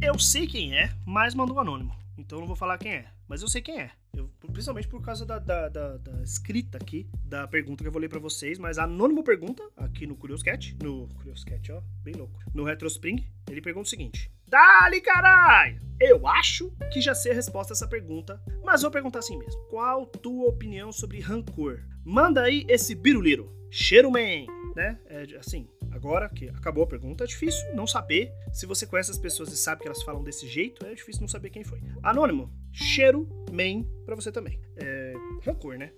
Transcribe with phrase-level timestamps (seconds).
[0.00, 1.92] Eu sei quem é, mas mandou anônimo.
[2.16, 3.06] Então não vou falar quem é.
[3.26, 3.90] Mas eu sei quem é.
[4.16, 8.00] Eu, principalmente por causa da, da, da, da, escrita aqui da pergunta que eu vou
[8.00, 8.60] ler pra vocês.
[8.60, 10.76] Mas anônimo pergunta, aqui no Curious Cat.
[10.80, 12.38] No Curious Cat, ó, bem louco.
[12.54, 15.82] No Retrospring, ele pergunta o seguinte: Dali, caralho!
[16.00, 19.60] Eu acho que já sei a resposta a essa pergunta, mas vou perguntar assim mesmo.
[19.68, 21.82] Qual tua opinião sobre rancor?
[22.04, 23.52] Manda aí esse biruliro.
[23.70, 24.46] Cheiro man,
[24.76, 24.98] né?
[25.06, 25.68] É, assim,
[25.98, 28.32] agora que acabou a pergunta, é difícil não saber.
[28.52, 31.28] Se você conhece as pessoas e sabe que elas falam desse jeito, é difícil não
[31.28, 31.82] saber quem foi.
[32.02, 34.60] Anônimo, cheiro man pra você também.
[34.76, 35.92] É, rancor, né?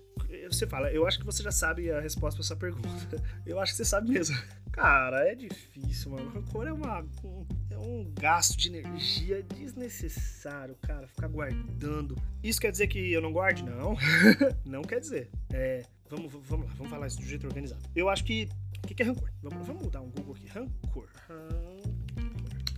[0.49, 3.23] Você fala, eu acho que você já sabe a resposta pra essa pergunta.
[3.45, 4.37] Eu acho que você sabe mesmo.
[4.71, 6.29] Cara, é difícil, mano.
[6.29, 7.01] Rancor é uma.
[7.23, 11.07] Um, é um gasto de energia desnecessário, cara.
[11.07, 12.17] Ficar guardando.
[12.43, 13.63] Isso quer dizer que eu não guarde?
[13.63, 13.97] Não.
[14.65, 15.29] não quer dizer.
[15.51, 17.81] É, vamos, vamos lá, vamos falar isso do jeito organizado.
[17.95, 18.47] Eu acho que.
[18.91, 19.31] Que, que é rancor?
[19.41, 20.47] Vamos, vamos mudar um Google aqui.
[20.47, 21.07] Rancor.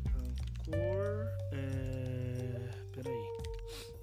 [0.08, 1.28] Rancor.
[1.52, 2.70] É.
[2.92, 3.24] Peraí.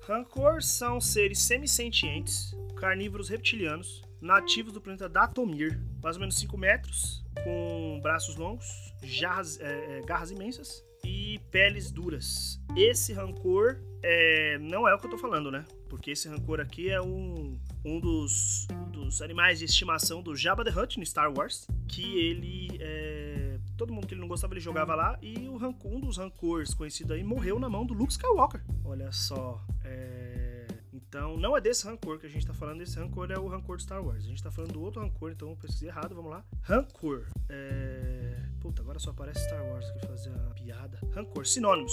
[0.03, 7.25] Rancor são seres semissentientes, carnívoros reptilianos, nativos do planeta Datomir, mais ou menos 5 metros,
[7.45, 8.67] com braços longos,
[9.05, 12.61] jarras, é, é, garras imensas e peles duras.
[12.77, 15.65] Esse rancor é, não é o que eu tô falando, né?
[15.89, 20.71] Porque esse rancor aqui é um, um dos, dos animais de estimação do Jabba the
[20.71, 24.95] Hutt no Star Wars, que ele é, todo mundo que ele não gostava ele jogava
[24.95, 28.63] lá e o rancor, um dos rancores conhecido aí morreu na mão do Luke Skywalker.
[28.85, 30.51] Olha só, é
[31.11, 33.77] então, não é desse rancor que a gente tá falando, esse rancor é o rancor
[33.77, 34.25] de Star Wars.
[34.25, 36.45] A gente tá falando do outro rancor, então eu pesquisei errado, vamos lá.
[36.63, 37.27] Rancor.
[37.49, 38.37] É.
[38.61, 41.01] Puta, agora só aparece Star Wars aqui fazer a piada.
[41.13, 41.45] Rancor.
[41.47, 41.93] Sinônimos: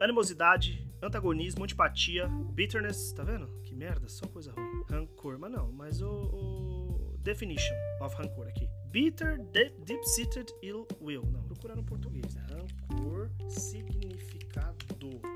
[0.00, 3.12] animosidade, antagonismo, antipatia, bitterness.
[3.12, 3.48] Tá vendo?
[3.64, 4.84] Que merda, só coisa ruim.
[4.88, 5.38] Rancor.
[5.38, 6.10] Mas não, mas o.
[6.10, 7.14] o...
[7.24, 8.68] Definition of rancor aqui.
[8.90, 11.24] Bitter, de deep-seated ill will.
[11.24, 12.34] Não, procurar no português.
[12.34, 12.44] Né?
[12.50, 14.76] Rancor, significado.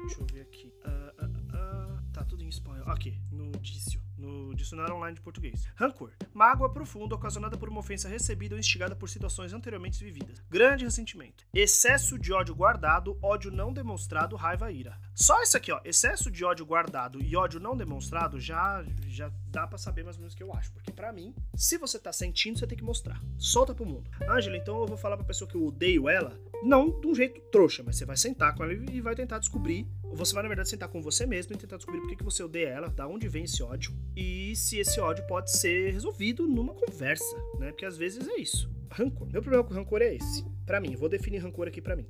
[0.02, 0.70] Deixa eu ver aqui.
[0.84, 2.88] Uh, uh, Tá tudo em espanhol.
[2.88, 5.67] Aqui, no dício, no dicionário online de português.
[5.75, 6.12] Rancor.
[6.34, 10.43] Mágoa profunda ocasionada por uma ofensa recebida ou instigada por situações anteriormente vividas.
[10.51, 11.47] Grande ressentimento.
[11.55, 14.99] Excesso de ódio guardado, ódio não demonstrado, raiva, ira.
[15.15, 15.81] Só isso aqui, ó.
[15.84, 20.21] Excesso de ódio guardado e ódio não demonstrado já, já dá para saber mais ou
[20.21, 20.73] menos o que eu acho.
[20.73, 23.23] Porque para mim, se você tá sentindo, você tem que mostrar.
[23.39, 24.11] Solta pro mundo.
[24.29, 27.41] Ângela, então eu vou falar pra pessoa que eu odeio ela, não de um jeito
[27.50, 30.69] trouxa, mas você vai sentar com ela e vai tentar descobrir você vai, na verdade,
[30.69, 33.29] sentar com você mesmo e tentar descobrir por que, que você odeia ela, da onde
[33.29, 37.71] vem esse ódio, e se esse ódio pode ser resolvido numa conversa, né?
[37.71, 38.69] Porque às vezes é isso.
[38.91, 39.29] Rancor.
[39.31, 40.45] Meu problema com rancor é esse.
[40.67, 42.05] Para mim, vou definir rancor aqui para mim.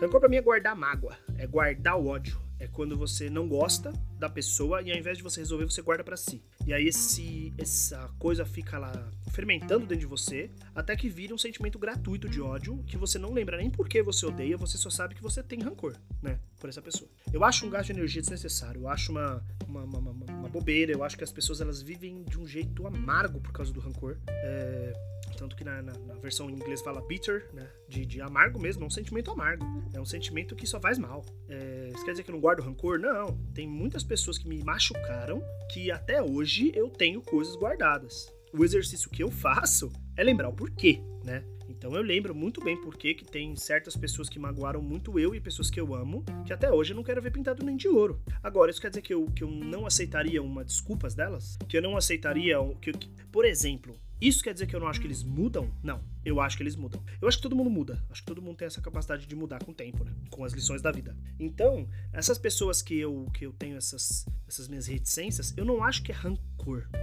[0.00, 2.40] Rancor para mim é guardar mágoa, é guardar o ódio.
[2.60, 6.04] É quando você não gosta da pessoa e ao invés de você resolver, você guarda
[6.04, 6.42] para si.
[6.66, 8.92] E aí esse, essa coisa fica lá
[9.32, 13.32] fermentando dentro de você, até que vira um sentimento gratuito de ódio, que você não
[13.32, 16.68] lembra nem por que você odeia, você só sabe que você tem rancor, né, por
[16.68, 17.08] essa pessoa.
[17.32, 20.92] Eu acho um gasto de energia desnecessário, eu acho uma, uma, uma, uma, uma bobeira,
[20.92, 24.16] eu acho que as pessoas elas vivem de um jeito amargo por causa do rancor.
[24.28, 24.92] É,
[25.36, 27.68] tanto que na, na, na, versão em inglês fala bitter, né?
[27.86, 29.64] De, de, amargo mesmo, é um sentimento amargo.
[29.92, 31.24] É um sentimento que só faz mal.
[31.48, 32.98] É, isso quer dizer que eu não guardo rancor?
[32.98, 33.38] Não.
[33.54, 38.32] Tem muitas pessoas que me machucaram que até hoje eu tenho coisas guardadas.
[38.52, 41.44] O exercício que eu faço é lembrar o porquê, né?
[41.68, 45.40] Então eu lembro muito bem porque que tem certas pessoas que magoaram muito eu e
[45.40, 48.20] pessoas que eu amo, que até hoje eu não quero ver pintado nem de ouro.
[48.42, 51.56] Agora, isso quer dizer que eu, que eu não aceitaria uma desculpas delas?
[51.68, 52.56] Que eu não aceitaria.
[52.80, 55.70] Que, que, por exemplo, isso quer dizer que eu não acho que eles mudam?
[55.84, 57.00] Não, eu acho que eles mudam.
[57.22, 58.04] Eu acho que todo mundo muda.
[58.10, 60.12] Acho que todo mundo tem essa capacidade de mudar com o tempo, né?
[60.30, 61.16] Com as lições da vida.
[61.38, 66.02] Então, essas pessoas que eu, que eu tenho essas, essas minhas reticências, eu não acho
[66.02, 66.47] que é rancor.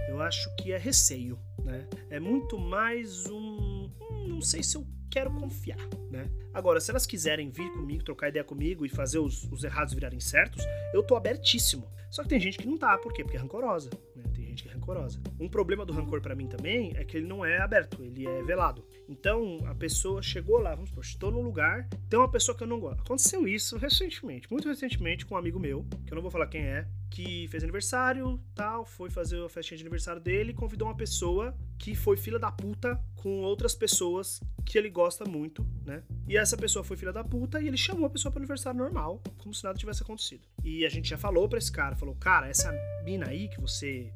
[0.08, 1.86] Eu acho que é receio, né?
[2.10, 3.90] É muito mais um.
[4.28, 5.78] Não sei se eu quero confiar,
[6.10, 6.30] né?
[6.52, 10.20] Agora, se elas quiserem vir comigo, trocar ideia comigo e fazer os, os errados virarem
[10.20, 11.90] certos, eu tô abertíssimo.
[12.10, 13.22] Só que tem gente que não tá, por quê?
[13.22, 14.22] Porque é rancorosa, né?
[14.56, 15.20] gente que é rancorosa.
[15.38, 18.42] Um problema do rancor para mim também é que ele não é aberto, ele é
[18.42, 18.82] velado.
[19.08, 22.66] Então, a pessoa chegou lá, vamos supor, estou num lugar, tem uma pessoa que eu
[22.66, 23.00] não gosto.
[23.00, 26.62] Aconteceu isso recentemente, muito recentemente, com um amigo meu, que eu não vou falar quem
[26.62, 31.56] é, que fez aniversário, tal, foi fazer a festinha de aniversário dele convidou uma pessoa
[31.78, 36.02] que foi filha da puta com outras pessoas que ele gosta muito, né?
[36.28, 39.22] E essa pessoa foi filha da puta e ele chamou a pessoa para aniversário normal,
[39.38, 40.42] como se nada tivesse acontecido.
[40.64, 42.72] E a gente já falou para esse cara, falou: "Cara, essa
[43.04, 44.12] mina aí que você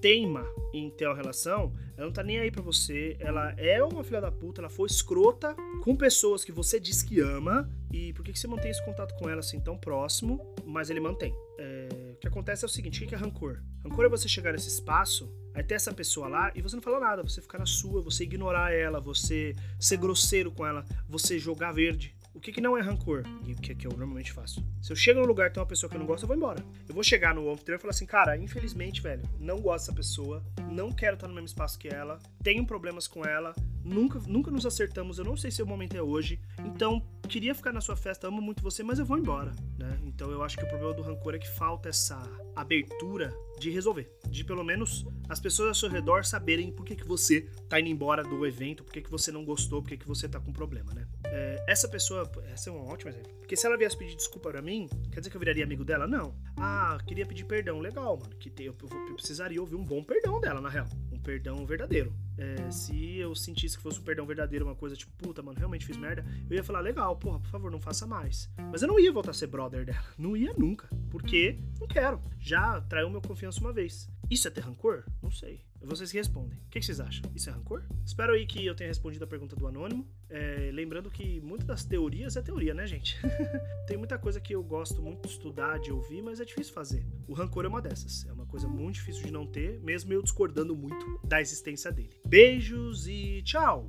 [0.00, 4.04] teima em ter uma relação, ela não tá nem aí para você, ela é uma
[4.04, 8.24] filha da puta, ela foi escrota com pessoas que você diz que ama, e por
[8.24, 11.34] que, que você mantém esse contato com ela assim tão próximo, mas ele mantém?
[11.58, 13.62] É, que acontece é o seguinte: o que é rancor?
[13.84, 17.00] Rancor é você chegar nesse espaço, aí ter essa pessoa lá e você não falar
[17.00, 21.72] nada, você ficar na sua, você ignorar ela, você ser grosseiro com ela, você jogar
[21.72, 22.16] verde.
[22.34, 23.24] O que, que não é rancor?
[23.44, 24.64] E o que, que eu normalmente faço?
[24.80, 26.36] Se eu chego num lugar e tem uma pessoa que eu não gosto, eu vou
[26.36, 26.64] embora.
[26.88, 30.44] Eu vou chegar no anfitrião e falar assim, cara, infelizmente, velho, não gosto dessa pessoa,
[30.70, 34.64] não quero estar no mesmo espaço que ela, tenho problemas com ela, nunca, nunca nos
[34.64, 38.26] acertamos, eu não sei se o momento é hoje, então queria ficar na sua festa,
[38.26, 39.98] amo muito você, mas eu vou embora, né?
[40.04, 42.18] Então eu acho que o problema do rancor é que falta essa
[42.56, 47.06] abertura de resolver, de pelo menos as pessoas ao seu redor saberem por que, que
[47.06, 50.08] você tá indo embora do evento, por que, que você não gostou, por que, que
[50.08, 51.06] você tá com problema, né?
[51.26, 54.62] É, essa pessoa, essa é um ótimo exemplo, porque se ela viesse pedir desculpa para
[54.62, 56.06] mim, quer dizer que eu viraria amigo dela?
[56.06, 56.34] Não.
[56.56, 60.40] Ah, queria pedir perdão, legal, mano, que eu, eu, eu precisaria ouvir um bom perdão
[60.40, 60.88] dela, na real,
[61.18, 62.14] um perdão verdadeiro.
[62.38, 65.84] É, se eu sentisse que fosse um perdão verdadeiro, uma coisa tipo, puta, mano, realmente
[65.84, 68.48] fiz merda, eu ia falar, legal, porra, por favor, não faça mais.
[68.70, 69.98] Mas eu não ia voltar a ser brother dela.
[70.16, 70.88] Não ia nunca.
[71.10, 72.20] Porque não quero.
[72.38, 74.08] Já traiu meu confiança uma vez.
[74.30, 75.04] Isso é ter rancor?
[75.22, 75.64] Não sei.
[75.80, 76.58] Vocês que respondem.
[76.58, 77.30] O que vocês acham?
[77.34, 77.82] Isso é rancor?
[78.04, 80.06] Espero aí que eu tenha respondido a pergunta do Anônimo.
[80.28, 83.16] É, lembrando que muitas das teorias é teoria, né, gente?
[83.86, 87.06] Tem muita coisa que eu gosto muito de estudar, de ouvir, mas é difícil fazer.
[87.26, 88.26] O rancor é uma dessas.
[88.26, 92.20] É uma coisa muito difícil de não ter, mesmo eu discordando muito da existência dele.
[92.26, 93.88] Beijos e tchau!